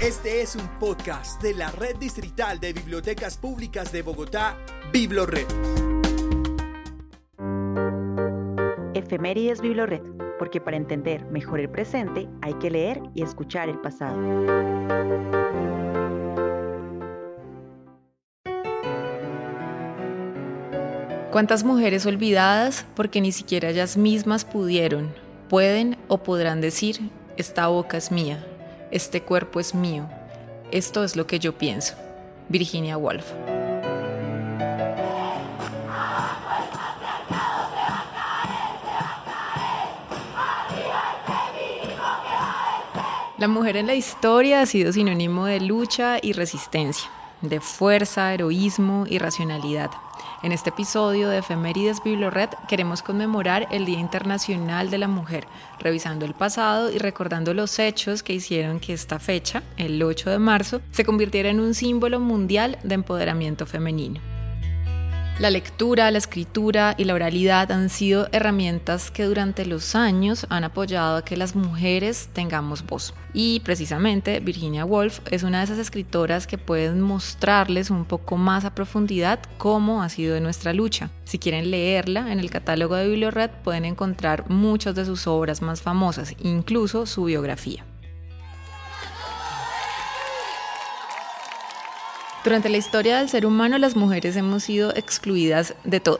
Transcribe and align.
Este 0.00 0.42
es 0.42 0.56
un 0.56 0.66
podcast 0.80 1.40
de 1.40 1.54
la 1.54 1.70
Red 1.70 1.96
Distrital 1.96 2.58
de 2.58 2.72
Bibliotecas 2.72 3.38
Públicas 3.38 3.92
de 3.92 4.02
Bogotá, 4.02 4.58
Biblored. 4.92 5.46
Efemérides 8.92 9.60
Biblored, 9.60 10.02
porque 10.38 10.60
para 10.60 10.76
entender 10.76 11.24
mejor 11.26 11.60
el 11.60 11.70
presente 11.70 12.28
hay 12.42 12.54
que 12.54 12.70
leer 12.70 13.00
y 13.14 13.22
escuchar 13.22 13.68
el 13.68 13.78
pasado. 13.80 14.18
¿Cuántas 21.30 21.64
mujeres 21.64 22.04
olvidadas 22.04 22.84
porque 22.94 23.20
ni 23.20 23.32
siquiera 23.32 23.70
ellas 23.70 23.96
mismas 23.96 24.44
pudieron, 24.44 25.14
pueden 25.48 25.96
o 26.08 26.18
podrán 26.18 26.60
decir, 26.60 27.10
esta 27.36 27.68
boca 27.68 27.96
es 27.96 28.12
mía, 28.12 28.44
este 28.90 29.22
cuerpo 29.22 29.60
es 29.60 29.74
mío, 29.74 30.08
esto 30.70 31.04
es 31.04 31.16
lo 31.16 31.26
que 31.26 31.38
yo 31.38 31.56
pienso? 31.56 31.94
Virginia 32.48 32.96
Woolf. 32.96 33.32
La 43.44 43.48
mujer 43.48 43.76
en 43.76 43.86
la 43.86 43.94
historia 43.94 44.62
ha 44.62 44.66
sido 44.66 44.92
sinónimo 44.92 45.44
de 45.44 45.60
lucha 45.60 46.18
y 46.22 46.32
resistencia, 46.32 47.10
de 47.42 47.60
fuerza, 47.60 48.32
heroísmo 48.32 49.04
y 49.06 49.18
racionalidad. 49.18 49.90
En 50.44 50.52
este 50.52 50.68
episodio 50.68 51.30
de 51.30 51.38
Efemérides 51.38 52.02
Biblored 52.04 52.50
queremos 52.68 53.00
conmemorar 53.00 53.66
el 53.70 53.86
Día 53.86 53.98
Internacional 53.98 54.90
de 54.90 54.98
la 54.98 55.08
Mujer, 55.08 55.46
revisando 55.78 56.26
el 56.26 56.34
pasado 56.34 56.92
y 56.92 56.98
recordando 56.98 57.54
los 57.54 57.78
hechos 57.78 58.22
que 58.22 58.34
hicieron 58.34 58.78
que 58.78 58.92
esta 58.92 59.18
fecha, 59.18 59.62
el 59.78 60.02
8 60.02 60.28
de 60.28 60.38
marzo, 60.38 60.82
se 60.90 61.06
convirtiera 61.06 61.48
en 61.48 61.60
un 61.60 61.72
símbolo 61.72 62.20
mundial 62.20 62.76
de 62.84 62.94
empoderamiento 62.94 63.64
femenino. 63.64 64.33
La 65.40 65.50
lectura, 65.50 66.12
la 66.12 66.18
escritura 66.18 66.94
y 66.96 67.04
la 67.04 67.14
oralidad 67.14 67.72
han 67.72 67.88
sido 67.88 68.28
herramientas 68.30 69.10
que 69.10 69.24
durante 69.24 69.66
los 69.66 69.96
años 69.96 70.46
han 70.48 70.62
apoyado 70.62 71.16
a 71.16 71.24
que 71.24 71.36
las 71.36 71.56
mujeres 71.56 72.28
tengamos 72.32 72.86
voz. 72.86 73.14
Y 73.32 73.58
precisamente 73.60 74.38
Virginia 74.38 74.84
Woolf 74.84 75.18
es 75.32 75.42
una 75.42 75.58
de 75.58 75.64
esas 75.64 75.78
escritoras 75.78 76.46
que 76.46 76.56
pueden 76.56 77.00
mostrarles 77.00 77.90
un 77.90 78.04
poco 78.04 78.36
más 78.36 78.64
a 78.64 78.76
profundidad 78.76 79.40
cómo 79.58 80.04
ha 80.04 80.08
sido 80.08 80.38
nuestra 80.38 80.72
lucha. 80.72 81.10
Si 81.24 81.40
quieren 81.40 81.68
leerla, 81.68 82.30
en 82.30 82.38
el 82.38 82.48
catálogo 82.48 82.94
de 82.94 83.08
Bibliored 83.08 83.50
pueden 83.64 83.86
encontrar 83.86 84.48
muchas 84.48 84.94
de 84.94 85.04
sus 85.04 85.26
obras 85.26 85.62
más 85.62 85.82
famosas, 85.82 86.36
incluso 86.38 87.06
su 87.06 87.24
biografía. 87.24 87.84
Durante 92.44 92.68
la 92.68 92.76
historia 92.76 93.16
del 93.16 93.30
ser 93.30 93.46
humano 93.46 93.78
las 93.78 93.96
mujeres 93.96 94.36
hemos 94.36 94.64
sido 94.64 94.94
excluidas 94.94 95.74
de 95.84 95.98
todo. 96.00 96.18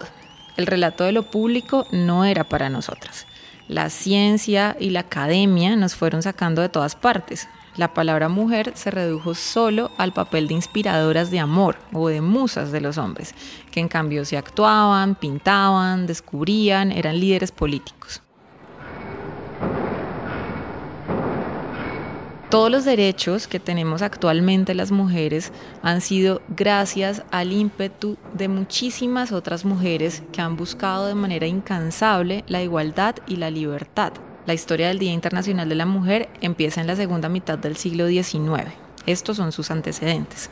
El 0.56 0.66
relato 0.66 1.04
de 1.04 1.12
lo 1.12 1.24
público 1.24 1.86
no 1.92 2.24
era 2.24 2.44
para 2.44 2.70
nosotras. 2.70 3.26
La 3.68 3.90
ciencia 3.90 4.74
y 4.80 4.88
la 4.88 5.00
academia 5.00 5.76
nos 5.76 5.94
fueron 5.94 6.22
sacando 6.22 6.62
de 6.62 6.70
todas 6.70 6.96
partes. 6.96 7.46
La 7.76 7.92
palabra 7.92 8.30
mujer 8.30 8.72
se 8.74 8.90
redujo 8.90 9.34
solo 9.34 9.90
al 9.98 10.14
papel 10.14 10.48
de 10.48 10.54
inspiradoras 10.54 11.30
de 11.30 11.40
amor 11.40 11.76
o 11.92 12.08
de 12.08 12.22
musas 12.22 12.72
de 12.72 12.80
los 12.80 12.96
hombres, 12.96 13.34
que 13.70 13.80
en 13.80 13.88
cambio 13.88 14.24
se 14.24 14.38
actuaban, 14.38 15.16
pintaban, 15.16 16.06
descubrían, 16.06 16.90
eran 16.90 17.20
líderes 17.20 17.52
políticos. 17.52 18.23
Todos 22.54 22.70
los 22.70 22.84
derechos 22.84 23.48
que 23.48 23.58
tenemos 23.58 24.00
actualmente 24.00 24.76
las 24.76 24.92
mujeres 24.92 25.50
han 25.82 26.00
sido 26.00 26.40
gracias 26.46 27.24
al 27.32 27.50
ímpetu 27.50 28.16
de 28.32 28.46
muchísimas 28.46 29.32
otras 29.32 29.64
mujeres 29.64 30.22
que 30.30 30.40
han 30.40 30.54
buscado 30.54 31.06
de 31.06 31.16
manera 31.16 31.48
incansable 31.48 32.44
la 32.46 32.62
igualdad 32.62 33.16
y 33.26 33.38
la 33.38 33.50
libertad. 33.50 34.12
La 34.46 34.54
historia 34.54 34.86
del 34.86 35.00
Día 35.00 35.12
Internacional 35.12 35.68
de 35.68 35.74
la 35.74 35.84
Mujer 35.84 36.28
empieza 36.42 36.80
en 36.80 36.86
la 36.86 36.94
segunda 36.94 37.28
mitad 37.28 37.58
del 37.58 37.76
siglo 37.76 38.06
XIX. 38.06 38.70
Estos 39.04 39.36
son 39.36 39.50
sus 39.50 39.72
antecedentes. 39.72 40.48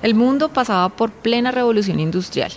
El 0.00 0.14
mundo 0.14 0.48
pasaba 0.48 0.88
por 0.88 1.10
plena 1.10 1.50
revolución 1.50 2.00
industrial. 2.00 2.52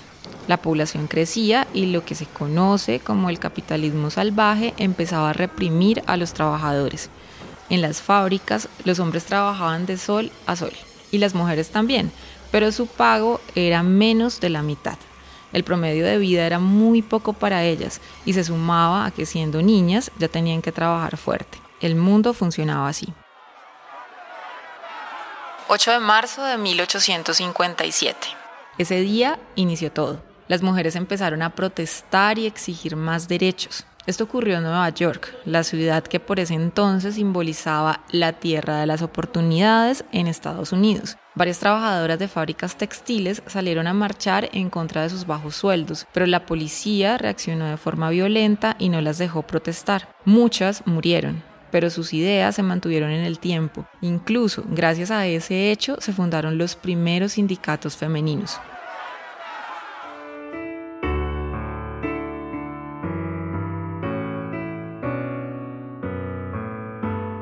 La 0.48 0.58
población 0.58 1.08
crecía 1.08 1.68
y 1.74 1.86
lo 1.86 2.04
que 2.04 2.16
se 2.16 2.26
conoce 2.26 3.00
como 3.00 3.30
el 3.30 3.40
capitalismo 3.40 4.10
salvaje 4.10 4.74
empezaba 4.78 5.30
a 5.30 5.34
reprimir 5.34 6.04
a 6.06 6.18
los 6.18 6.34
trabajadores. 6.34 7.10
En 7.70 7.82
las 7.82 8.02
fábricas 8.02 8.68
los 8.84 9.00
hombres 9.00 9.24
trabajaban 9.24 9.86
de 9.86 9.98
sol 9.98 10.32
a 10.46 10.58
sol 10.58 10.74
y 11.12 11.20
las 11.20 11.34
mujeres 11.34 11.70
también, 11.70 12.12
pero 12.52 12.72
su 12.74 12.88
pago 12.88 13.40
era 13.56 13.84
menos 13.84 14.42
de 14.42 14.50
la 14.50 14.64
mitad. 14.64 14.98
El 15.54 15.64
promedio 15.64 16.06
de 16.06 16.18
vida 16.18 16.46
era 16.46 16.60
muy 16.60 17.02
poco 17.02 17.32
para 17.32 17.64
ellas 17.64 18.02
y 18.26 18.34
se 18.34 18.44
sumaba 18.44 19.06
a 19.06 19.12
que 19.12 19.26
siendo 19.26 19.62
niñas 19.62 20.12
ya 20.20 20.28
tenían 20.28 20.62
que 20.62 20.72
trabajar 20.74 21.16
fuerte. 21.16 21.58
El 21.80 21.96
mundo 21.96 22.34
funcionaba 22.34 22.90
así. 22.90 23.14
8 25.70 25.92
de 25.92 26.00
marzo 26.00 26.44
de 26.44 26.58
1857. 26.58 28.28
Ese 28.78 29.00
día 29.00 29.40
inició 29.56 29.92
todo 29.92 30.33
las 30.54 30.62
mujeres 30.62 30.96
empezaron 30.96 31.42
a 31.42 31.56
protestar 31.56 32.38
y 32.38 32.46
exigir 32.46 32.96
más 32.96 33.28
derechos. 33.28 33.88
Esto 34.06 34.26
ocurrió 34.26 34.58
en 34.58 34.62
Nueva 34.62 34.88
York, 34.90 35.34
la 35.46 35.64
ciudad 35.64 36.04
que 36.04 36.20
por 36.20 36.40
ese 36.40 36.54
entonces 36.54 37.16
simbolizaba 37.16 38.02
la 38.12 38.34
tierra 38.34 38.80
de 38.80 38.86
las 38.86 39.02
oportunidades 39.02 40.06
en 40.12 40.28
Estados 40.28 40.72
Unidos. 40.72 41.18
Varias 41.34 41.58
trabajadoras 41.58 42.20
de 42.20 42.28
fábricas 42.28 42.78
textiles 42.78 43.42
salieron 43.48 43.88
a 43.88 43.96
marchar 43.96 44.48
en 44.54 44.70
contra 44.70 45.02
de 45.02 45.10
sus 45.10 45.26
bajos 45.26 45.56
sueldos, 45.56 46.06
pero 46.14 46.28
la 46.28 46.46
policía 46.46 47.18
reaccionó 47.18 47.66
de 47.66 47.78
forma 47.78 48.12
violenta 48.12 48.76
y 48.78 48.90
no 48.90 49.02
las 49.02 49.18
dejó 49.18 49.42
protestar. 49.42 50.08
Muchas 50.24 50.86
murieron, 50.86 51.42
pero 51.72 51.90
sus 51.90 52.14
ideas 52.14 52.54
se 52.54 52.62
mantuvieron 52.62 53.10
en 53.10 53.24
el 53.26 53.40
tiempo. 53.40 53.88
Incluso 54.02 54.64
gracias 54.68 55.10
a 55.10 55.26
ese 55.26 55.72
hecho 55.72 55.98
se 56.00 56.14
fundaron 56.14 56.60
los 56.60 56.76
primeros 56.76 57.32
sindicatos 57.32 57.98
femeninos. 57.98 58.60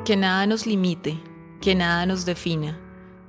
Que 0.03 0.17
nada 0.17 0.47
nos 0.47 0.65
limite, 0.65 1.19
que 1.61 1.75
nada 1.75 2.07
nos 2.07 2.25
defina, 2.25 2.79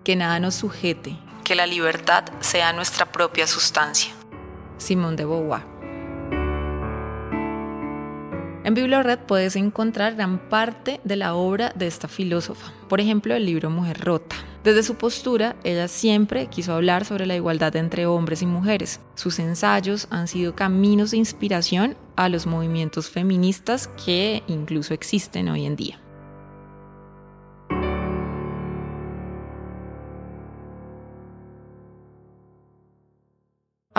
que 0.05 0.17
nada 0.17 0.41
nos 0.41 0.55
sujete, 0.55 1.19
que 1.45 1.55
la 1.55 1.67
libertad 1.67 2.25
sea 2.41 2.73
nuestra 2.73 3.13
propia 3.13 3.47
sustancia. 3.47 4.11
Simón 4.79 5.15
de 5.17 5.27
Beauvoir. 5.27 5.63
En 8.65 8.73
Biblored 8.73 9.19
puedes 9.19 9.55
encontrar 9.57 10.15
gran 10.15 10.49
parte 10.49 11.03
de 11.05 11.17
la 11.17 11.35
obra 11.35 11.75
de 11.75 11.87
esta 11.87 12.09
filósofa, 12.09 12.73
por 12.89 13.03
ejemplo 13.03 13.35
el 13.35 13.45
libro 13.45 13.69
Mujer 13.69 14.01
Rota. 14.01 14.37
Desde 14.65 14.83
su 14.83 14.95
postura, 14.95 15.57
ella 15.65 15.89
siempre 15.89 16.47
quiso 16.47 16.73
hablar 16.73 17.05
sobre 17.05 17.27
la 17.27 17.37
igualdad 17.37 17.77
entre 17.77 18.07
hombres 18.07 18.41
y 18.41 18.47
mujeres. 18.47 19.01
Sus 19.15 19.39
ensayos 19.41 20.07
han 20.09 20.27
sido 20.27 20.55
caminos 20.55 21.11
de 21.11 21.19
inspiración 21.19 21.99
a 22.17 22.31
los 22.31 22.47
movimientos 22.47 23.11
feministas 23.11 23.89
que 23.89 24.43
incluso 24.47 24.95
existen 24.95 25.51
hoy 25.51 25.67
en 25.67 25.77
día. 25.77 26.03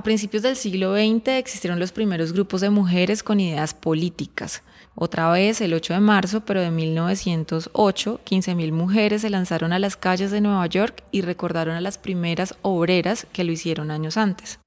Principios 0.03 0.43
del 0.43 0.55
siglo 0.55 0.95
XX 0.95 1.29
existieron 1.29 1.79
los 1.79 1.91
primeros 1.91 2.33
grupos 2.33 2.61
de 2.61 2.69
mujeres 2.69 3.23
con 3.23 3.39
ideas 3.39 3.73
políticas. 3.73 4.61
Otra 4.95 5.31
vez, 5.31 5.61
el 5.61 5.73
8 5.73 5.93
de 5.93 5.99
marzo, 6.01 6.41
pero 6.45 6.61
de 6.61 6.69
1908, 6.69 8.21
15.000 8.23 8.71
mujeres 8.71 9.21
se 9.21 9.29
lanzaron 9.29 9.73
a 9.73 9.79
las 9.79 9.97
calles 9.97 10.29
de 10.29 10.41
Nueva 10.41 10.67
York 10.67 11.03
y 11.11 11.21
recordaron 11.21 11.75
a 11.75 11.81
las 11.81 11.97
primeras 11.97 12.55
obreras 12.61 13.25
que 13.33 13.44
lo 13.44 13.51
hicieron 13.51 13.89
años 13.89 14.17
antes. 14.17 14.59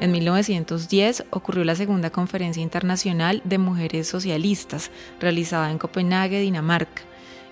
En 0.00 0.12
1910 0.12 1.24
ocurrió 1.30 1.64
la 1.64 1.74
segunda 1.74 2.10
conferencia 2.10 2.62
internacional 2.62 3.42
de 3.44 3.58
mujeres 3.58 4.06
socialistas, 4.06 4.92
realizada 5.20 5.72
en 5.72 5.78
Copenhague, 5.78 6.40
Dinamarca. 6.40 7.02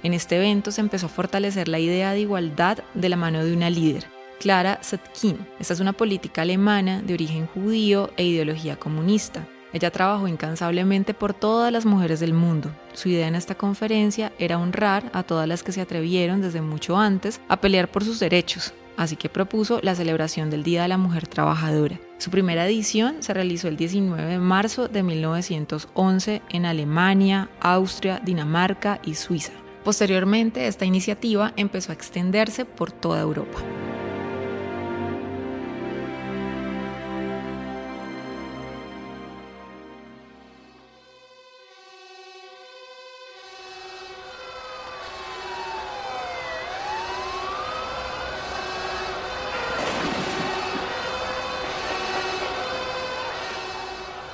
En 0.02 0.14
este 0.14 0.36
evento 0.36 0.70
se 0.70 0.80
empezó 0.80 1.06
a 1.06 1.10
fortalecer 1.10 1.68
la 1.68 1.78
idea 1.78 2.12
de 2.12 2.20
igualdad 2.20 2.78
de 2.94 3.08
la 3.08 3.16
mano 3.16 3.44
de 3.44 3.52
una 3.52 3.70
líder, 3.70 4.06
Clara 4.38 4.78
Zetkin. 4.82 5.38
Esta 5.58 5.74
es 5.74 5.80
una 5.80 5.92
política 5.92 6.42
alemana 6.42 7.02
de 7.02 7.14
origen 7.14 7.46
judío 7.46 8.10
e 8.16 8.24
ideología 8.24 8.76
comunista. 8.76 9.46
Ella 9.72 9.90
trabajó 9.90 10.28
incansablemente 10.28 11.12
por 11.12 11.34
todas 11.34 11.72
las 11.72 11.84
mujeres 11.84 12.20
del 12.20 12.32
mundo. 12.32 12.70
Su 12.94 13.08
idea 13.08 13.28
en 13.28 13.34
esta 13.34 13.56
conferencia 13.56 14.32
era 14.38 14.58
honrar 14.58 15.10
a 15.12 15.22
todas 15.22 15.46
las 15.48 15.62
que 15.62 15.72
se 15.72 15.80
atrevieron 15.80 16.40
desde 16.40 16.62
mucho 16.62 16.96
antes 16.96 17.40
a 17.48 17.60
pelear 17.60 17.90
por 17.90 18.04
sus 18.04 18.20
derechos, 18.20 18.72
así 18.96 19.16
que 19.16 19.28
propuso 19.28 19.80
la 19.82 19.94
celebración 19.94 20.48
del 20.50 20.62
Día 20.62 20.82
de 20.82 20.88
la 20.88 20.98
Mujer 20.98 21.26
Trabajadora. 21.26 21.98
Su 22.18 22.30
primera 22.30 22.66
edición 22.66 23.16
se 23.20 23.34
realizó 23.34 23.68
el 23.68 23.76
19 23.76 24.24
de 24.24 24.38
marzo 24.38 24.88
de 24.88 25.02
1911 25.02 26.42
en 26.48 26.64
Alemania, 26.64 27.50
Austria, 27.60 28.20
Dinamarca 28.24 29.00
y 29.04 29.14
Suiza. 29.14 29.52
Posteriormente, 29.86 30.66
esta 30.66 30.84
iniciativa 30.84 31.52
empezó 31.56 31.92
a 31.92 31.94
extenderse 31.94 32.64
por 32.64 32.90
toda 32.90 33.20
Europa. 33.20 33.60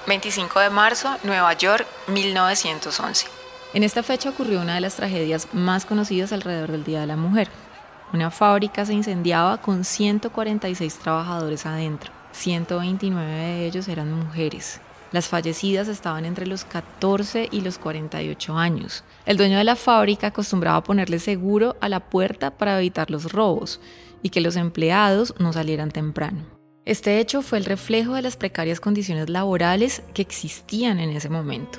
25 0.06 0.60
de 0.60 0.70
marzo, 0.70 1.18
Nueva 1.24 1.52
York, 1.52 1.86
1911. 2.06 3.42
En 3.74 3.84
esta 3.84 4.02
fecha 4.02 4.28
ocurrió 4.28 4.60
una 4.60 4.74
de 4.74 4.82
las 4.82 4.96
tragedias 4.96 5.48
más 5.54 5.86
conocidas 5.86 6.30
alrededor 6.32 6.72
del 6.72 6.84
Día 6.84 7.00
de 7.00 7.06
la 7.06 7.16
Mujer. 7.16 7.48
Una 8.12 8.30
fábrica 8.30 8.84
se 8.84 8.92
incendiaba 8.92 9.62
con 9.62 9.84
146 9.84 10.98
trabajadores 10.98 11.64
adentro. 11.64 12.12
129 12.32 13.30
de 13.30 13.66
ellos 13.66 13.88
eran 13.88 14.12
mujeres. 14.12 14.82
Las 15.10 15.28
fallecidas 15.28 15.88
estaban 15.88 16.26
entre 16.26 16.46
los 16.46 16.66
14 16.66 17.48
y 17.50 17.62
los 17.62 17.78
48 17.78 18.58
años. 18.58 19.04
El 19.24 19.38
dueño 19.38 19.56
de 19.56 19.64
la 19.64 19.76
fábrica 19.76 20.28
acostumbraba 20.28 20.84
ponerle 20.84 21.18
seguro 21.18 21.76
a 21.80 21.88
la 21.88 22.00
puerta 22.00 22.50
para 22.58 22.78
evitar 22.78 23.10
los 23.10 23.32
robos 23.32 23.80
y 24.22 24.28
que 24.28 24.42
los 24.42 24.56
empleados 24.56 25.34
no 25.38 25.54
salieran 25.54 25.90
temprano. 25.90 26.44
Este 26.84 27.20
hecho 27.20 27.40
fue 27.40 27.56
el 27.56 27.64
reflejo 27.64 28.14
de 28.14 28.22
las 28.22 28.36
precarias 28.36 28.80
condiciones 28.80 29.30
laborales 29.30 30.02
que 30.12 30.22
existían 30.22 30.98
en 30.98 31.10
ese 31.10 31.30
momento. 31.30 31.78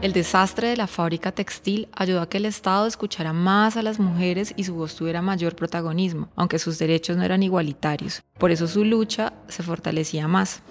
El 0.00 0.12
desastre 0.12 0.68
de 0.68 0.76
la 0.76 0.86
fábrica 0.86 1.32
textil 1.32 1.88
ayudó 1.92 2.20
a 2.20 2.28
que 2.28 2.36
el 2.36 2.46
Estado 2.46 2.86
escuchara 2.86 3.32
más 3.32 3.76
a 3.76 3.82
las 3.82 3.98
mujeres 3.98 4.54
y 4.56 4.62
su 4.62 4.76
voz 4.76 4.94
tuviera 4.94 5.22
mayor 5.22 5.56
protagonismo, 5.56 6.28
aunque 6.36 6.60
sus 6.60 6.78
derechos 6.78 7.16
no 7.16 7.24
eran 7.24 7.42
igualitarios. 7.42 8.22
Por 8.38 8.52
eso 8.52 8.68
su 8.68 8.84
lucha 8.84 9.32
se 9.48 9.64
fortalecía 9.64 10.28
más. 10.28 10.62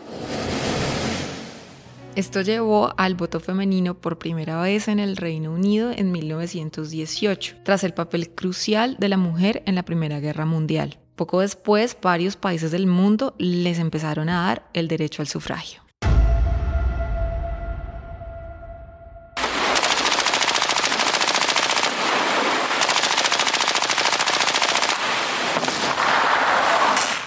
Esto 2.16 2.42
llevó 2.42 2.94
al 2.96 3.16
voto 3.16 3.42
femenino 3.42 3.96
por 3.96 4.18
primera 4.18 4.62
vez 4.62 4.88
en 4.88 4.98
el 4.98 5.18
Reino 5.18 5.52
Unido 5.52 5.92
en 5.94 6.14
1918, 6.14 7.58
tras 7.64 7.84
el 7.84 7.94
papel 7.94 8.30
crucial 8.30 8.96
de 8.98 9.10
la 9.10 9.18
mujer 9.18 9.62
en 9.66 9.76
la 9.76 9.84
Primera 9.84 10.22
Guerra 10.22 10.46
Mundial. 10.46 11.00
Poco 11.18 11.42
después, 11.42 11.98
varios 12.02 12.38
países 12.38 12.72
del 12.72 12.88
mundo 12.88 13.36
les 13.38 13.78
empezaron 13.78 14.30
a 14.30 14.46
dar 14.48 14.70
el 14.74 14.88
derecho 14.88 15.22
al 15.22 15.28
sufragio. 15.28 15.87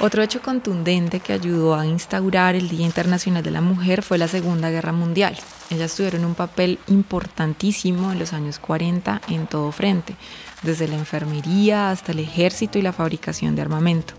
Otro 0.02 0.23
hecho 0.23 0.41
contundente 0.41 1.20
que 1.20 1.35
ayudó 1.35 1.75
a 1.75 1.85
instaurar 1.85 2.55
el 2.55 2.70
Día 2.70 2.87
Internacional 2.87 3.43
de 3.43 3.50
la 3.50 3.61
Mujer 3.61 4.00
fue 4.00 4.17
la 4.17 4.29
Segunda 4.29 4.70
Guerra 4.70 4.93
Mundial. 4.93 5.37
Ellas 5.69 5.94
tuvieron 5.94 6.25
un 6.25 6.35
papel 6.35 6.79
importantísimo 6.87 8.11
en 8.11 8.19
los 8.19 8.32
años 8.32 8.58
40 8.58 9.20
en 9.29 9.47
todo 9.47 9.70
frente, 9.73 10.17
desde 10.62 10.88
la 10.88 10.97
enfermería 10.97 11.91
hasta 11.91 12.12
el 12.12 12.20
ejército 12.20 12.79
y 12.79 12.82
la 12.82 12.94
fabricación 12.94 13.55
de 13.55 13.61
armamento. 13.61 14.14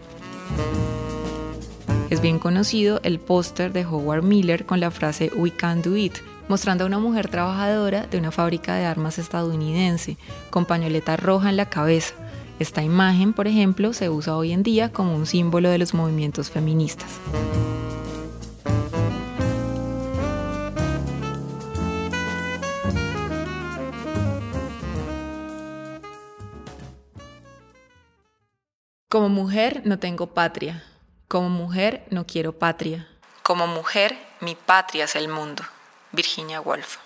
Es 2.11 2.21
bien 2.21 2.37
conocido 2.37 2.99
el 3.01 3.19
póster 3.19 3.73
de 3.73 3.83
Howard 3.83 4.21
Miller 4.21 4.67
con 4.67 4.79
la 4.79 4.91
frase 4.91 5.31
We 5.35 5.49
can 5.49 5.81
do 5.81 5.97
it, 5.97 6.13
mostrando 6.47 6.83
a 6.83 6.87
una 6.87 6.99
mujer 6.99 7.27
trabajadora 7.27 8.05
de 8.05 8.19
una 8.19 8.29
fábrica 8.29 8.75
de 8.75 8.85
armas 8.85 9.17
estadounidense, 9.17 10.17
con 10.51 10.65
pañoleta 10.65 11.17
roja 11.17 11.49
en 11.49 11.57
la 11.57 11.69
cabeza, 11.69 12.13
esta 12.61 12.83
imagen, 12.83 13.33
por 13.33 13.47
ejemplo, 13.47 13.93
se 13.93 14.09
usa 14.09 14.35
hoy 14.35 14.51
en 14.51 14.63
día 14.63 14.91
como 14.91 15.15
un 15.15 15.25
símbolo 15.25 15.69
de 15.69 15.77
los 15.77 15.93
movimientos 15.93 16.49
feministas. 16.49 17.19
Como 29.09 29.27
mujer 29.27 29.81
no 29.83 29.99
tengo 29.99 30.27
patria. 30.27 30.85
Como 31.27 31.49
mujer 31.49 32.05
no 32.09 32.25
quiero 32.25 32.53
patria. 32.57 33.09
Como 33.43 33.67
mujer 33.67 34.17
mi 34.39 34.55
patria 34.55 35.03
es 35.03 35.15
el 35.17 35.27
mundo. 35.27 35.63
Virginia 36.13 36.61
Woolf. 36.61 36.97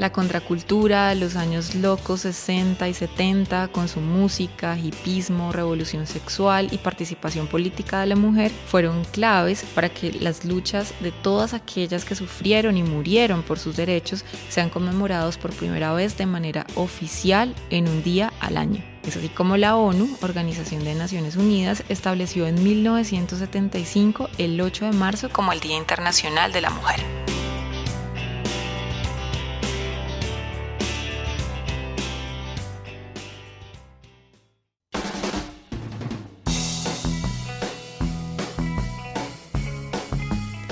La 0.00 0.10
contracultura, 0.10 1.14
los 1.14 1.36
años 1.36 1.74
locos 1.74 2.22
60 2.22 2.88
y 2.88 2.94
70, 2.94 3.68
con 3.68 3.86
su 3.86 4.00
música, 4.00 4.78
hipismo, 4.78 5.52
revolución 5.52 6.06
sexual 6.06 6.68
y 6.72 6.78
participación 6.78 7.46
política 7.46 8.00
de 8.00 8.06
la 8.06 8.16
mujer, 8.16 8.50
fueron 8.66 9.04
claves 9.04 9.62
para 9.74 9.90
que 9.90 10.10
las 10.12 10.46
luchas 10.46 10.94
de 11.00 11.12
todas 11.12 11.52
aquellas 11.52 12.06
que 12.06 12.14
sufrieron 12.14 12.78
y 12.78 12.82
murieron 12.82 13.42
por 13.42 13.58
sus 13.58 13.76
derechos 13.76 14.24
sean 14.48 14.70
conmemorados 14.70 15.36
por 15.36 15.52
primera 15.52 15.92
vez 15.92 16.16
de 16.16 16.24
manera 16.24 16.66
oficial 16.76 17.54
en 17.68 17.86
un 17.86 18.02
día 18.02 18.32
al 18.40 18.56
año. 18.56 18.82
Es 19.06 19.18
así 19.18 19.28
como 19.28 19.58
la 19.58 19.76
ONU, 19.76 20.16
Organización 20.22 20.82
de 20.82 20.94
Naciones 20.94 21.36
Unidas, 21.36 21.84
estableció 21.90 22.46
en 22.46 22.62
1975 22.64 24.30
el 24.38 24.58
8 24.58 24.86
de 24.86 24.92
marzo 24.92 25.28
como 25.28 25.52
el 25.52 25.60
Día 25.60 25.76
Internacional 25.76 26.52
de 26.52 26.62
la 26.62 26.70
Mujer. 26.70 27.29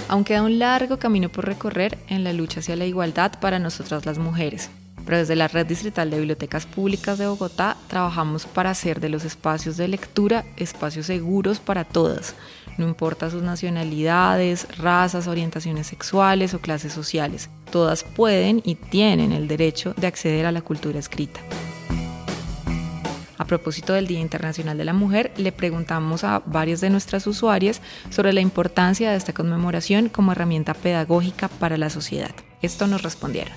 Aún 0.09 0.25
queda 0.25 0.43
un 0.43 0.59
largo 0.59 0.99
camino 0.99 1.29
por 1.29 1.45
recorrer 1.47 1.99
en 2.09 2.25
la 2.25 2.33
lucha 2.33 2.61
hacia 2.61 2.77
la 2.77 2.87
igualdad 2.87 3.39
para 3.41 3.59
nosotras 3.59 4.07
las 4.07 4.19
mujeres. 4.19 4.71
Pero 5.05 5.19
desde 5.19 5.37
la 5.37 5.49
Red 5.49 5.67
Distrital 5.67 6.11
de 6.11 6.19
Bibliotecas 6.19 6.67
Públicas 6.67 7.19
de 7.19 7.27
Bogotá 7.27 7.77
trabajamos 7.89 8.47
para 8.47 8.71
hacer 8.71 9.01
de 9.01 9.09
los 9.09 9.25
espacios 9.25 9.77
de 9.77 9.89
lectura 9.89 10.45
espacios 10.57 11.07
seguros 11.07 11.61
para 11.61 11.85
todas, 11.85 12.35
no 12.79 12.87
importa 12.87 13.29
sus 13.29 13.43
nacionalidades, 13.43 14.69
razas, 14.79 15.27
orientaciones 15.27 15.89
sexuales 15.89 16.55
o 16.55 16.61
clases 16.61 16.93
sociales. 16.93 17.51
Todas 17.73 18.05
pueden 18.05 18.63
y 18.65 18.77
tienen 18.77 19.33
el 19.33 19.49
derecho 19.49 19.95
de 19.97 20.07
acceder 20.07 20.47
a 20.47 20.53
la 20.53 20.63
cultura 20.63 20.99
escrita. 20.99 21.41
Propósito 23.49 23.95
del 23.95 24.07
Día 24.07 24.21
Internacional 24.21 24.79
de 24.79 24.85
la 24.85 24.93
Mujer, 24.93 25.33
le 25.39 25.51
preguntamos 25.51 26.23
a 26.23 26.41
varias 26.47 26.81
de 26.81 26.91
nuestras 26.91 27.27
usuarias 27.27 27.81
sobre 28.11 28.33
la 28.33 28.43
importancia 28.43 29.11
de 29.11 29.17
esta 29.17 29.33
conmemoración 29.33 30.11
como 30.11 30.33
herramienta 30.33 30.75
pedagógica 30.75 31.49
para 31.49 31.79
la 31.79 31.91
sociedad. 31.91 32.31
Esto 32.63 32.87
nos 32.87 33.03
respondieron. 33.03 33.55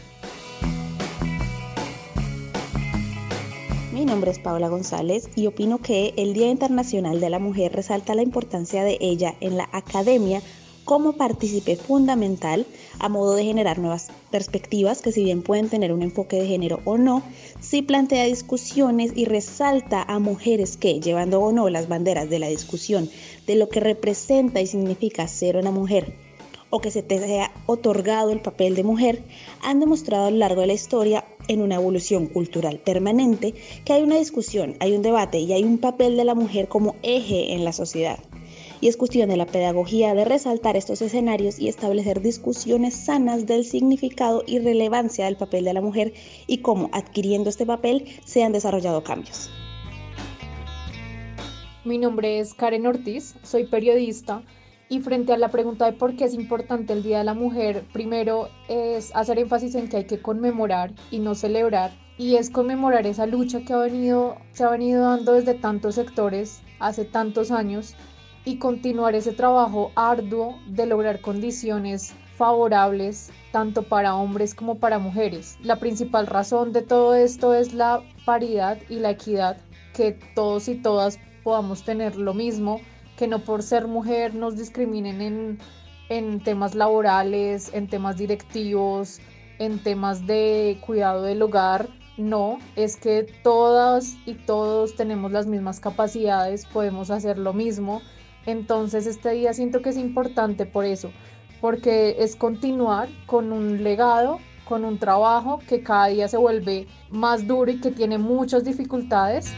Mi 3.93 4.05
nombre 4.05 4.31
es 4.31 4.39
Paula 4.39 4.69
González 4.69 5.29
y 5.35 5.45
opino 5.47 5.79
que 5.79 6.13
el 6.15 6.33
Día 6.33 6.49
Internacional 6.49 7.19
de 7.19 7.29
la 7.29 7.39
Mujer 7.39 7.73
resalta 7.73 8.15
la 8.15 8.23
importancia 8.23 8.83
de 8.83 8.97
ella 9.01 9.35
en 9.41 9.57
la 9.57 9.69
academia 9.73 10.41
como 10.85 11.13
partícipe 11.13 11.75
fundamental 11.75 12.65
a 12.99 13.09
modo 13.09 13.35
de 13.35 13.43
generar 13.43 13.79
nuevas 13.79 14.09
perspectivas 14.29 15.01
que 15.01 15.11
si 15.11 15.23
bien 15.23 15.41
pueden 15.41 15.69
tener 15.69 15.93
un 15.93 16.01
enfoque 16.01 16.37
de 16.37 16.47
género 16.47 16.79
o 16.85 16.97
no, 16.97 17.23
sí 17.59 17.81
plantea 17.81 18.25
discusiones 18.25 19.11
y 19.15 19.25
resalta 19.25 20.03
a 20.03 20.19
mujeres 20.19 20.77
que, 20.77 20.99
llevando 20.99 21.41
o 21.41 21.51
no 21.51 21.69
las 21.69 21.87
banderas 21.87 22.29
de 22.29 22.39
la 22.39 22.47
discusión 22.47 23.09
de 23.47 23.55
lo 23.55 23.69
que 23.69 23.79
representa 23.79 24.61
y 24.61 24.67
significa 24.67 25.27
ser 25.27 25.57
una 25.57 25.71
mujer, 25.71 26.15
o 26.69 26.79
que 26.79 26.91
se 26.91 27.03
te 27.03 27.15
haya 27.23 27.51
otorgado 27.65 28.31
el 28.31 28.41
papel 28.41 28.75
de 28.75 28.83
mujer, 28.83 29.23
han 29.61 29.79
demostrado 29.79 30.25
a 30.25 30.31
lo 30.31 30.37
largo 30.37 30.61
de 30.61 30.67
la 30.67 30.73
historia 30.73 31.25
en 31.47 31.61
una 31.61 31.75
evolución 31.75 32.27
cultural 32.27 32.79
permanente 32.79 33.53
que 33.85 33.93
hay 33.93 34.03
una 34.03 34.17
discusión, 34.17 34.75
hay 34.79 34.93
un 34.93 35.01
debate 35.01 35.39
y 35.39 35.53
hay 35.53 35.63
un 35.63 35.77
papel 35.77 36.17
de 36.17 36.25
la 36.25 36.35
mujer 36.35 36.67
como 36.67 36.95
eje 37.03 37.53
en 37.53 37.65
la 37.65 37.73
sociedad 37.73 38.19
y 38.81 38.87
es 38.87 38.97
cuestión 38.97 39.29
de 39.29 39.37
la 39.37 39.45
pedagogía 39.45 40.15
de 40.15 40.25
resaltar 40.25 40.75
estos 40.75 41.01
escenarios 41.01 41.59
y 41.59 41.69
establecer 41.69 42.21
discusiones 42.21 42.95
sanas 42.95 43.45
del 43.45 43.63
significado 43.63 44.43
y 44.47 44.59
relevancia 44.59 45.25
del 45.25 45.37
papel 45.37 45.63
de 45.63 45.73
la 45.73 45.81
mujer 45.81 46.13
y 46.47 46.57
cómo 46.57 46.89
adquiriendo 46.91 47.49
este 47.49 47.65
papel 47.65 48.07
se 48.25 48.43
han 48.43 48.51
desarrollado 48.51 49.03
cambios. 49.03 49.51
Mi 51.85 51.97
nombre 51.97 52.39
es 52.39 52.53
Karen 52.53 52.85
Ortiz, 52.85 53.35
soy 53.43 53.65
periodista 53.65 54.43
Y 54.89 54.99
frente 54.99 55.31
a 55.31 55.37
la 55.37 55.49
pregunta 55.49 55.85
de 55.85 55.93
por 55.93 56.15
qué 56.15 56.25
es 56.25 56.33
importante 56.33 56.91
el 56.91 57.01
Día 57.01 57.19
de 57.19 57.23
la 57.23 57.33
Mujer, 57.33 57.85
primero 57.93 58.49
es 58.67 59.15
hacer 59.15 59.39
énfasis 59.39 59.75
en 59.75 59.87
que 59.87 59.97
hay 59.97 60.03
que 60.05 60.21
conmemorar 60.21 60.91
y 61.11 61.19
no 61.19 61.33
celebrar. 61.33 61.91
Y 62.17 62.35
es 62.35 62.49
conmemorar 62.49 63.07
esa 63.07 63.25
lucha 63.25 63.61
que 63.61 63.71
ha 63.73 63.77
venido, 63.77 64.35
se 64.51 64.65
ha 64.65 64.69
venido 64.69 65.01
dando 65.03 65.33
desde 65.33 65.53
tantos 65.53 65.95
sectores 65.95 66.61
hace 66.79 67.05
tantos 67.05 67.51
años 67.51 67.95
y 68.45 68.57
continuar 68.57 69.15
ese 69.15 69.31
trabajo 69.31 69.91
arduo 69.95 70.59
de 70.67 70.85
lograr 70.85 71.21
condiciones 71.21 72.13
favorables 72.37 73.31
tanto 73.51 73.83
para 73.83 74.15
hombres 74.15 74.55
como 74.55 74.79
para 74.79 74.97
mujeres. 74.97 75.57
La 75.61 75.75
principal 75.75 76.25
razón 76.25 76.73
de 76.73 76.81
todo 76.81 77.13
esto 77.13 77.53
es 77.53 77.73
la 77.73 78.01
paridad 78.25 78.79
y 78.89 78.95
la 78.95 79.11
equidad, 79.11 79.57
que 79.93 80.13
todos 80.33 80.67
y 80.67 80.75
todas 80.75 81.19
podamos 81.43 81.83
tener 81.83 82.15
lo 82.15 82.33
mismo, 82.33 82.81
que 83.17 83.27
no 83.27 83.39
por 83.39 83.61
ser 83.61 83.87
mujer 83.87 84.33
nos 84.33 84.57
discriminen 84.57 85.21
en, 85.21 85.59
en 86.09 86.39
temas 86.39 86.73
laborales, 86.73 87.71
en 87.73 87.87
temas 87.87 88.17
directivos, 88.17 89.19
en 89.59 89.77
temas 89.77 90.25
de 90.25 90.79
cuidado 90.85 91.23
del 91.23 91.41
hogar. 91.41 91.89
No, 92.17 92.57
es 92.75 92.97
que 92.97 93.27
todas 93.43 94.15
y 94.25 94.33
todos 94.33 94.95
tenemos 94.95 95.31
las 95.31 95.45
mismas 95.47 95.79
capacidades, 95.79 96.65
podemos 96.65 97.11
hacer 97.11 97.37
lo 97.37 97.53
mismo. 97.53 98.01
Entonces 98.45 99.05
este 99.05 99.31
día 99.31 99.53
siento 99.53 99.81
que 99.81 99.89
es 99.89 99.97
importante 99.97 100.65
por 100.65 100.85
eso, 100.85 101.11
porque 101.59 102.15
es 102.19 102.35
continuar 102.35 103.09
con 103.25 103.51
un 103.51 103.83
legado, 103.83 104.39
con 104.65 104.85
un 104.85 104.97
trabajo 104.97 105.59
que 105.67 105.81
cada 105.81 106.07
día 106.07 106.27
se 106.27 106.37
vuelve 106.37 106.87
más 107.09 107.45
duro 107.45 107.71
y 107.71 107.79
que 107.79 107.91
tiene 107.91 108.17
muchas 108.17 108.63
dificultades. 108.63 109.53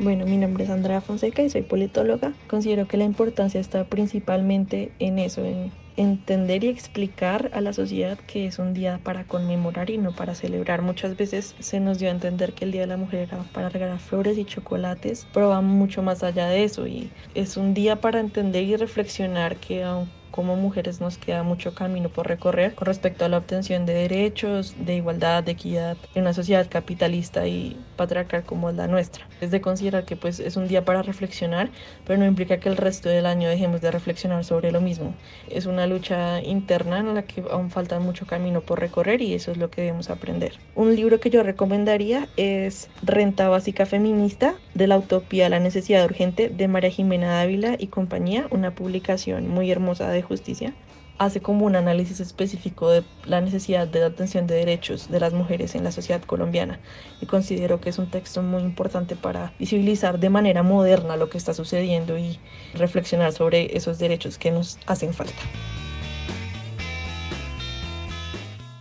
Bueno, 0.00 0.26
mi 0.26 0.36
nombre 0.36 0.62
es 0.62 0.70
Andrea 0.70 1.00
Fonseca 1.00 1.42
y 1.42 1.50
soy 1.50 1.62
politóloga. 1.62 2.32
Considero 2.48 2.86
que 2.86 2.96
la 2.96 3.04
importancia 3.04 3.60
está 3.60 3.84
principalmente 3.84 4.92
en 5.00 5.18
eso, 5.18 5.44
en 5.44 5.72
entender 5.98 6.62
y 6.62 6.68
explicar 6.68 7.50
a 7.52 7.60
la 7.60 7.72
sociedad 7.72 8.18
que 8.18 8.46
es 8.46 8.58
un 8.58 8.72
día 8.72 9.00
para 9.02 9.24
conmemorar 9.24 9.90
y 9.90 9.98
no 9.98 10.12
para 10.12 10.34
celebrar. 10.34 10.80
Muchas 10.80 11.16
veces 11.16 11.56
se 11.58 11.80
nos 11.80 11.98
dio 11.98 12.08
a 12.08 12.12
entender 12.12 12.52
que 12.54 12.64
el 12.64 12.72
Día 12.72 12.82
de 12.82 12.86
la 12.86 12.96
Mujer 12.96 13.28
era 13.28 13.42
para 13.52 13.68
regalar 13.68 13.98
flores 13.98 14.38
y 14.38 14.44
chocolates, 14.44 15.26
pero 15.32 15.48
va 15.48 15.60
mucho 15.60 16.02
más 16.02 16.22
allá 16.22 16.46
de 16.46 16.64
eso 16.64 16.86
y 16.86 17.10
es 17.34 17.56
un 17.56 17.74
día 17.74 18.00
para 18.00 18.20
entender 18.20 18.62
y 18.64 18.76
reflexionar 18.76 19.56
que 19.56 19.82
aunque 19.82 20.17
como 20.30 20.56
mujeres 20.56 21.00
nos 21.00 21.18
queda 21.18 21.42
mucho 21.42 21.74
camino 21.74 22.08
por 22.08 22.28
recorrer 22.28 22.74
con 22.74 22.86
respecto 22.86 23.24
a 23.24 23.28
la 23.28 23.38
obtención 23.38 23.86
de 23.86 23.94
derechos, 23.94 24.74
de 24.78 24.96
igualdad, 24.96 25.44
de 25.44 25.52
equidad 25.52 25.96
en 26.14 26.22
una 26.22 26.32
sociedad 26.32 26.66
capitalista 26.68 27.46
y 27.46 27.76
patriarcal 27.96 28.44
como 28.44 28.70
la 28.72 28.86
nuestra. 28.86 29.26
Es 29.40 29.50
de 29.50 29.60
considerar 29.60 30.04
que 30.04 30.16
pues 30.16 30.40
es 30.40 30.56
un 30.56 30.68
día 30.68 30.84
para 30.84 31.02
reflexionar, 31.02 31.70
pero 32.06 32.18
no 32.18 32.26
implica 32.26 32.58
que 32.58 32.68
el 32.68 32.76
resto 32.76 33.08
del 33.08 33.26
año 33.26 33.48
dejemos 33.48 33.80
de 33.80 33.90
reflexionar 33.90 34.44
sobre 34.44 34.72
lo 34.72 34.80
mismo. 34.80 35.14
Es 35.48 35.66
una 35.66 35.86
lucha 35.86 36.40
interna 36.42 36.98
en 37.00 37.14
la 37.14 37.22
que 37.22 37.42
aún 37.50 37.70
falta 37.70 37.98
mucho 38.00 38.26
camino 38.26 38.60
por 38.60 38.80
recorrer 38.80 39.22
y 39.22 39.34
eso 39.34 39.50
es 39.52 39.58
lo 39.58 39.70
que 39.70 39.82
debemos 39.82 40.10
aprender. 40.10 40.54
Un 40.74 40.94
libro 40.94 41.20
que 41.20 41.30
yo 41.30 41.42
recomendaría 41.42 42.28
es 42.36 42.88
Renta 43.02 43.48
Básica 43.48 43.86
Feminista 43.86 44.54
de 44.78 44.86
la 44.86 44.96
Utopía 44.96 45.48
la 45.48 45.58
Necesidad 45.58 46.04
Urgente 46.04 46.50
de 46.50 46.68
María 46.68 46.88
Jimena 46.88 47.34
Dávila 47.34 47.74
y 47.76 47.88
compañía, 47.88 48.46
una 48.50 48.76
publicación 48.76 49.48
muy 49.48 49.72
hermosa 49.72 50.08
de 50.08 50.22
justicia, 50.22 50.72
hace 51.18 51.40
como 51.40 51.66
un 51.66 51.74
análisis 51.74 52.20
específico 52.20 52.88
de 52.88 53.02
la 53.24 53.40
necesidad 53.40 53.88
de 53.88 53.98
la 53.98 54.06
atención 54.06 54.46
de 54.46 54.54
derechos 54.54 55.10
de 55.10 55.18
las 55.18 55.32
mujeres 55.32 55.74
en 55.74 55.82
la 55.82 55.90
sociedad 55.90 56.22
colombiana 56.22 56.78
y 57.20 57.26
considero 57.26 57.80
que 57.80 57.90
es 57.90 57.98
un 57.98 58.08
texto 58.08 58.40
muy 58.40 58.62
importante 58.62 59.16
para 59.16 59.52
visibilizar 59.58 60.20
de 60.20 60.30
manera 60.30 60.62
moderna 60.62 61.16
lo 61.16 61.28
que 61.28 61.38
está 61.38 61.54
sucediendo 61.54 62.16
y 62.16 62.38
reflexionar 62.74 63.32
sobre 63.32 63.76
esos 63.76 63.98
derechos 63.98 64.38
que 64.38 64.52
nos 64.52 64.78
hacen 64.86 65.12
falta. 65.12 65.42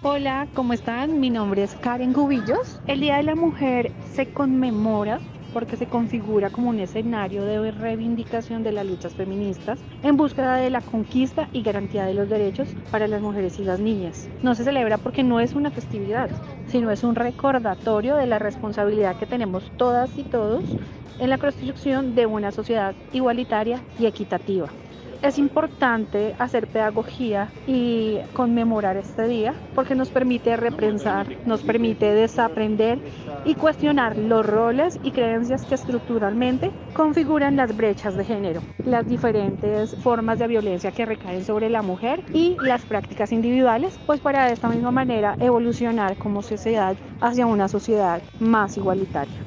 Hola, 0.04 0.48
¿cómo 0.54 0.74
están? 0.74 1.20
Mi 1.20 1.32
nombre 1.32 1.64
es 1.64 1.74
Karen 1.82 2.14
Gubillos. 2.14 2.80
El 2.86 3.00
Día 3.00 3.18
de 3.18 3.24
la 3.24 3.36
Mujer 3.36 3.92
se 4.14 4.28
conmemora 4.28 5.20
porque 5.58 5.76
se 5.76 5.88
configura 5.88 6.52
como 6.52 6.70
un 6.70 6.80
escenario 6.80 7.42
de 7.44 7.72
reivindicación 7.72 8.62
de 8.62 8.72
las 8.72 8.86
luchas 8.86 9.16
feministas 9.16 9.84
en 10.04 10.16
búsqueda 10.16 10.58
de 10.58 10.70
la 10.70 10.82
conquista 10.82 11.50
y 11.52 11.64
garantía 11.64 12.06
de 12.06 12.14
los 12.14 12.30
derechos 12.30 12.76
para 12.92 13.08
las 13.08 13.24
mujeres 13.24 13.58
y 13.58 13.64
las 13.64 13.80
niñas. 13.80 14.30
No 14.44 14.54
se 14.54 14.64
celebra 14.64 15.00
porque 15.00 15.24
no 15.24 15.40
es 15.40 15.56
una 15.56 15.72
festividad, 15.72 16.30
sino 16.68 16.92
es 16.92 17.04
un 17.04 17.16
recordatorio 17.16 18.18
de 18.18 18.28
la 18.28 18.38
responsabilidad 18.38 19.18
que 19.18 19.26
tenemos 19.26 19.72
todas 19.78 20.16
y 20.20 20.26
todos 20.26 20.64
en 21.18 21.32
la 21.32 21.40
construcción 21.40 22.14
de 22.14 22.28
una 22.28 22.52
sociedad 22.52 22.94
igualitaria 23.12 23.84
y 23.98 24.06
equitativa. 24.06 24.72
Es 25.22 25.38
importante 25.40 26.36
hacer 26.38 26.68
pedagogía 26.68 27.52
y 27.66 28.20
conmemorar 28.34 28.98
este 28.98 29.28
día 29.28 29.56
porque 29.74 29.96
nos 29.96 30.12
permite 30.12 30.56
repensar, 30.58 31.28
nos 31.46 31.64
permite 31.64 32.14
desaprender 32.14 33.00
y 33.44 33.56
cuestionar 33.56 34.18
los 34.18 34.46
roles 34.46 35.00
y 35.02 35.12
creencias 35.12 35.66
que 35.66 35.76
estructuralmente 35.76 36.72
configuran 36.94 37.56
las 37.56 37.76
brechas 37.76 38.16
de 38.16 38.26
género, 38.26 38.62
las 38.84 39.08
diferentes 39.08 39.96
formas 40.02 40.40
de 40.40 40.48
violencia 40.48 40.92
que 40.92 41.06
recaen 41.06 41.44
sobre 41.44 41.70
la 41.70 41.82
mujer 41.82 42.24
y 42.34 42.56
las 42.62 42.86
prácticas 42.86 43.32
individuales, 43.32 44.00
pues 44.06 44.22
para 44.22 44.46
de 44.46 44.54
esta 44.54 44.70
misma 44.70 44.92
manera 44.92 45.36
evolucionar 45.40 46.18
como 46.18 46.42
sociedad 46.42 46.96
hacia 47.20 47.48
una 47.48 47.68
sociedad 47.68 48.22
más 48.40 48.78
igualitaria. 48.78 49.44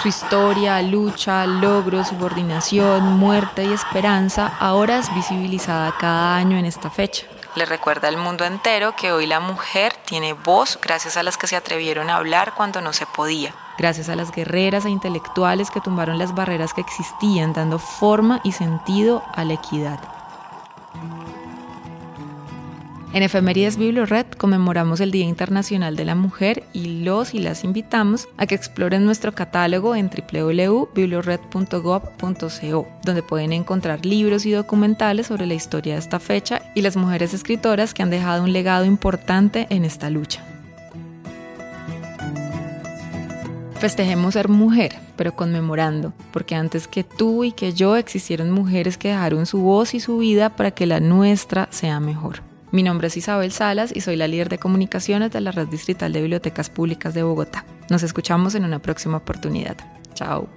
Su 0.00 0.08
historia, 0.08 0.80
lucha, 0.80 1.46
logro, 1.46 2.02
subordinación, 2.06 3.18
muerte 3.18 3.64
y 3.64 3.72
esperanza 3.74 4.50
ahora 4.58 4.98
es 4.98 5.14
visibilizada 5.14 5.94
cada 6.00 6.36
año 6.36 6.56
en 6.56 6.64
esta 6.64 6.88
fecha. 6.88 7.26
Le 7.54 7.66
recuerda 7.66 8.08
al 8.08 8.16
mundo 8.16 8.46
entero 8.46 8.96
que 8.96 9.12
hoy 9.12 9.26
la 9.26 9.40
mujer 9.40 9.92
tiene 10.06 10.32
voz 10.32 10.78
gracias 10.82 11.18
a 11.18 11.22
las 11.22 11.36
que 11.36 11.48
se 11.48 11.56
atrevieron 11.56 12.08
a 12.08 12.16
hablar 12.16 12.54
cuando 12.54 12.80
no 12.80 12.94
se 12.94 13.04
podía, 13.04 13.54
gracias 13.76 14.08
a 14.08 14.16
las 14.16 14.32
guerreras 14.32 14.86
e 14.86 14.90
intelectuales 14.90 15.70
que 15.70 15.82
tumbaron 15.82 16.18
las 16.18 16.34
barreras 16.34 16.72
que 16.72 16.80
existían, 16.80 17.52
dando 17.52 17.78
forma 17.78 18.40
y 18.42 18.52
sentido 18.52 19.22
a 19.34 19.44
la 19.44 19.52
equidad. 19.52 20.19
En 23.12 23.24
Efemérides 23.24 23.76
Biblored 23.76 24.26
conmemoramos 24.38 25.00
el 25.00 25.10
Día 25.10 25.24
Internacional 25.24 25.96
de 25.96 26.04
la 26.04 26.14
Mujer 26.14 26.62
y 26.72 27.02
los 27.02 27.34
y 27.34 27.40
las 27.40 27.64
invitamos 27.64 28.28
a 28.36 28.46
que 28.46 28.54
exploren 28.54 29.04
nuestro 29.04 29.34
catálogo 29.34 29.96
en 29.96 30.08
www.biblored.gov.co, 30.08 32.88
donde 33.02 33.24
pueden 33.24 33.52
encontrar 33.52 34.06
libros 34.06 34.46
y 34.46 34.52
documentales 34.52 35.26
sobre 35.26 35.46
la 35.46 35.54
historia 35.54 35.94
de 35.94 35.98
esta 35.98 36.20
fecha 36.20 36.62
y 36.76 36.82
las 36.82 36.96
mujeres 36.96 37.34
escritoras 37.34 37.94
que 37.94 38.04
han 38.04 38.10
dejado 38.10 38.44
un 38.44 38.52
legado 38.52 38.84
importante 38.84 39.66
en 39.70 39.84
esta 39.84 40.08
lucha. 40.08 40.44
Festejemos 43.80 44.34
ser 44.34 44.48
mujer, 44.48 44.94
pero 45.16 45.34
conmemorando, 45.34 46.12
porque 46.32 46.54
antes 46.54 46.86
que 46.86 47.02
tú 47.02 47.42
y 47.42 47.50
que 47.50 47.72
yo 47.72 47.96
existieron 47.96 48.52
mujeres 48.52 48.96
que 48.96 49.08
dejaron 49.08 49.46
su 49.46 49.62
voz 49.62 49.94
y 49.94 50.00
su 50.00 50.18
vida 50.18 50.50
para 50.50 50.70
que 50.70 50.86
la 50.86 51.00
nuestra 51.00 51.66
sea 51.72 51.98
mejor. 51.98 52.48
Mi 52.72 52.84
nombre 52.84 53.08
es 53.08 53.16
Isabel 53.16 53.50
Salas 53.50 53.90
y 53.92 54.00
soy 54.00 54.14
la 54.14 54.28
líder 54.28 54.48
de 54.48 54.58
comunicaciones 54.58 55.32
de 55.32 55.40
la 55.40 55.50
Red 55.50 55.68
Distrital 55.68 56.12
de 56.12 56.20
Bibliotecas 56.20 56.70
Públicas 56.70 57.14
de 57.14 57.24
Bogotá. 57.24 57.64
Nos 57.88 58.04
escuchamos 58.04 58.54
en 58.54 58.64
una 58.64 58.80
próxima 58.80 59.16
oportunidad. 59.16 59.76
Chao. 60.14 60.48